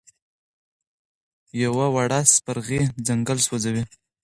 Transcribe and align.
یوه 1.63 1.85
وړه 1.95 2.19
سپرغۍ 2.33 2.81
ځنګل 3.07 3.37
سوځوي. 3.47 3.83